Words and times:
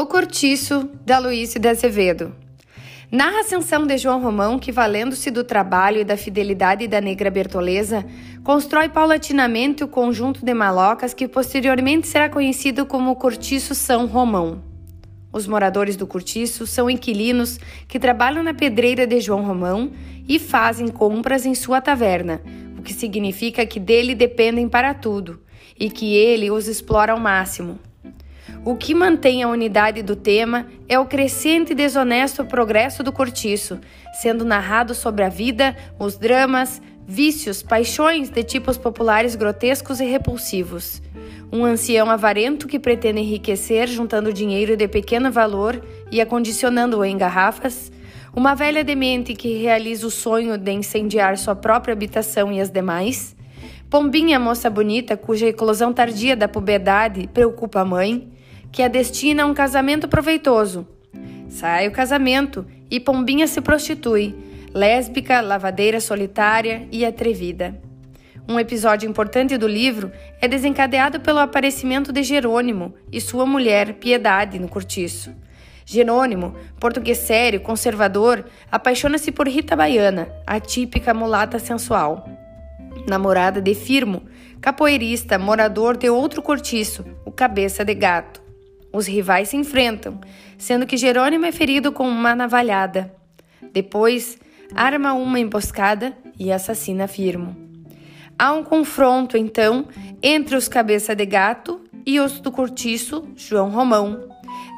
O 0.00 0.06
Cortiço, 0.06 0.88
da 1.04 1.18
Luiz 1.18 1.54
de 1.54 1.68
Azevedo. 1.68 2.32
Narra 3.10 3.38
a 3.38 3.40
ascensão 3.40 3.84
de 3.84 3.98
João 3.98 4.22
Romão 4.22 4.56
que, 4.56 4.70
valendo-se 4.70 5.28
do 5.28 5.42
trabalho 5.42 6.00
e 6.00 6.04
da 6.04 6.16
fidelidade 6.16 6.86
da 6.86 7.00
negra 7.00 7.28
Bertoleza, 7.32 8.06
constrói 8.44 8.88
paulatinamente 8.88 9.82
o 9.82 9.88
conjunto 9.88 10.44
de 10.46 10.54
malocas 10.54 11.12
que 11.12 11.26
posteriormente 11.26 12.06
será 12.06 12.28
conhecido 12.28 12.86
como 12.86 13.16
Cortiço 13.16 13.74
São 13.74 14.06
Romão. 14.06 14.62
Os 15.32 15.48
moradores 15.48 15.96
do 15.96 16.06
cortiço 16.06 16.64
são 16.64 16.88
inquilinos 16.88 17.58
que 17.88 17.98
trabalham 17.98 18.44
na 18.44 18.54
pedreira 18.54 19.04
de 19.04 19.20
João 19.20 19.42
Romão 19.42 19.90
e 20.28 20.38
fazem 20.38 20.86
compras 20.86 21.44
em 21.44 21.56
sua 21.56 21.80
taverna, 21.80 22.40
o 22.78 22.82
que 22.82 22.94
significa 22.94 23.66
que 23.66 23.80
dele 23.80 24.14
dependem 24.14 24.68
para 24.68 24.94
tudo 24.94 25.42
e 25.76 25.90
que 25.90 26.14
ele 26.14 26.52
os 26.52 26.68
explora 26.68 27.14
ao 27.14 27.18
máximo. 27.18 27.80
O 28.64 28.76
que 28.76 28.94
mantém 28.94 29.42
a 29.42 29.48
unidade 29.48 30.02
do 30.02 30.14
tema 30.14 30.66
é 30.88 30.98
o 30.98 31.06
crescente 31.06 31.72
e 31.72 31.74
desonesto 31.74 32.44
progresso 32.44 33.02
do 33.02 33.12
cortiço, 33.12 33.80
sendo 34.12 34.44
narrado 34.44 34.94
sobre 34.94 35.24
a 35.24 35.28
vida, 35.28 35.76
os 35.98 36.16
dramas, 36.16 36.82
vícios, 37.06 37.62
paixões 37.62 38.28
de 38.28 38.42
tipos 38.42 38.76
populares 38.76 39.34
grotescos 39.34 40.00
e 40.00 40.04
repulsivos. 40.04 41.00
Um 41.50 41.64
ancião 41.64 42.10
avarento 42.10 42.68
que 42.68 42.78
pretende 42.78 43.20
enriquecer 43.20 43.88
juntando 43.88 44.34
dinheiro 44.34 44.76
de 44.76 44.86
pequeno 44.86 45.32
valor 45.32 45.82
e 46.10 46.20
acondicionando-o 46.20 47.04
em 47.04 47.16
garrafas. 47.16 47.90
Uma 48.36 48.54
velha 48.54 48.84
demente 48.84 49.34
que 49.34 49.56
realiza 49.56 50.06
o 50.06 50.10
sonho 50.10 50.58
de 50.58 50.72
incendiar 50.72 51.38
sua 51.38 51.56
própria 51.56 51.94
habitação 51.94 52.52
e 52.52 52.60
as 52.60 52.70
demais. 52.70 53.34
Pombinha, 53.88 54.38
moça 54.38 54.68
bonita, 54.68 55.16
cuja 55.16 55.46
eclosão 55.46 55.90
tardia 55.90 56.36
da 56.36 56.46
puberdade 56.46 57.26
preocupa 57.32 57.80
a 57.80 57.84
mãe 57.86 58.28
que 58.72 58.82
a 58.82 58.88
destina 58.88 59.42
a 59.42 59.46
um 59.46 59.54
casamento 59.54 60.08
proveitoso. 60.08 60.86
Sai 61.48 61.88
o 61.88 61.92
casamento 61.92 62.66
e 62.90 63.00
Pombinha 63.00 63.46
se 63.46 63.60
prostitui, 63.60 64.34
lésbica, 64.74 65.40
lavadeira 65.40 66.00
solitária 66.00 66.86
e 66.92 67.04
atrevida. 67.04 67.80
Um 68.48 68.58
episódio 68.58 69.08
importante 69.08 69.58
do 69.58 69.68
livro 69.68 70.10
é 70.40 70.48
desencadeado 70.48 71.20
pelo 71.20 71.38
aparecimento 71.38 72.10
de 72.10 72.22
Jerônimo 72.22 72.94
e 73.12 73.20
sua 73.20 73.44
mulher 73.44 73.94
Piedade 73.94 74.58
no 74.58 74.68
cortiço. 74.68 75.34
Jerônimo, 75.84 76.54
português 76.78 77.18
sério, 77.18 77.60
conservador, 77.60 78.44
apaixona-se 78.70 79.32
por 79.32 79.48
Rita 79.48 79.76
Baiana, 79.76 80.28
a 80.46 80.58
típica 80.60 81.12
mulata 81.12 81.58
sensual. 81.58 82.28
Namorada 83.06 83.60
de 83.60 83.74
Firmo, 83.74 84.22
capoeirista, 84.60 85.38
morador 85.38 85.96
de 85.96 86.08
outro 86.08 86.42
cortiço, 86.42 87.04
o 87.24 87.30
Cabeça 87.30 87.84
de 87.84 87.94
Gato. 87.94 88.47
Os 88.92 89.06
rivais 89.06 89.50
se 89.50 89.56
enfrentam, 89.56 90.20
sendo 90.56 90.86
que 90.86 90.96
Jerônimo 90.96 91.44
é 91.44 91.52
ferido 91.52 91.92
com 91.92 92.08
uma 92.08 92.34
navalhada. 92.34 93.14
Depois, 93.72 94.38
arma 94.74 95.12
uma 95.12 95.38
emboscada 95.38 96.16
e 96.38 96.50
assassina 96.50 97.06
Firmo. 97.06 97.56
Há 98.38 98.52
um 98.52 98.62
confronto, 98.62 99.36
então, 99.36 99.86
entre 100.22 100.56
os 100.56 100.68
cabeça 100.68 101.14
de 101.14 101.26
gato 101.26 101.80
e 102.06 102.20
os 102.20 102.40
do 102.40 102.50
cortiço 102.50 103.28
João 103.36 103.70
Romão. 103.70 104.28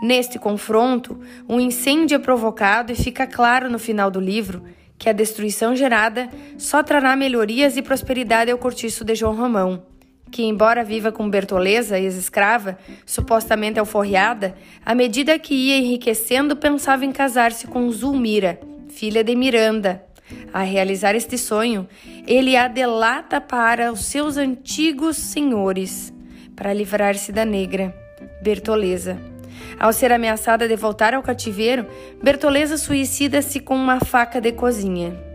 Neste 0.03 0.39
confronto, 0.39 1.21
um 1.49 1.61
incêndio 1.61 2.17
é 2.17 2.19
provocado 2.19 2.91
e 2.91 2.97
fica 2.97 3.27
claro 3.27 3.71
no 3.71 3.79
final 3.79 4.11
do 4.11 4.19
livro 4.19 4.65
que 4.99 5.09
a 5.09 5.13
destruição 5.13 5.77
gerada 5.77 6.29
só 6.59 6.83
trará 6.83 7.15
melhorias 7.15 7.77
e 7.77 7.83
prosperidade 7.83 8.51
ao 8.51 8.59
cortiço 8.59 9.05
de 9.05 9.15
João 9.15 9.37
Romão 9.37 9.83
que, 10.31 10.43
embora 10.43 10.85
viva 10.85 11.11
com 11.11 11.29
Bertoleza, 11.29 11.99
ex-escrava, 11.99 12.79
supostamente 13.05 13.79
alforriada, 13.79 14.55
à 14.85 14.95
medida 14.95 15.39
que 15.39 15.55
ia 15.55 15.79
enriquecendo, 15.79 16.57
pensava 16.57 17.05
em 17.05 17.13
casar-se 17.13 17.67
com 17.67 17.91
Zulmira, 17.91 18.61
filha 18.89 19.25
de 19.25 19.35
Miranda. 19.35 20.05
A 20.53 20.63
realizar 20.63 21.15
este 21.15 21.37
sonho, 21.37 21.89
ele 22.27 22.57
a 22.57 22.69
delata 22.69 23.41
para 23.41 23.93
os 23.93 24.05
seus 24.05 24.37
antigos 24.37 25.17
senhores, 25.17 26.13
para 26.55 26.73
livrar-se 26.73 27.33
da 27.33 27.45
negra, 27.45 27.95
Bertoleza. 28.43 29.19
Ao 29.79 29.93
ser 29.93 30.13
ameaçada 30.13 30.69
de 30.69 30.77
voltar 30.77 31.15
ao 31.15 31.23
cativeiro, 31.23 31.87
Bertoleza 32.23 32.77
suicida-se 32.77 33.61
com 33.61 33.75
uma 33.75 33.99
faca 33.99 34.41
de 34.41 34.53
cozinha. 34.53 35.30